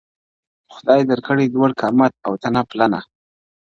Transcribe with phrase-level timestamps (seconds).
[0.73, 3.01] خدای درکړی لوړ قامت او تنه پلنه-